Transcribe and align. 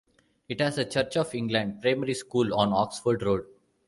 It 0.49 0.59
has 0.61 0.79
a 0.79 0.85
Church 0.85 1.15
of 1.15 1.35
England 1.35 1.83
primary 1.83 2.15
school 2.15 2.55
on 2.55 2.73
Oxford 2.73 3.21
Road. 3.21 3.45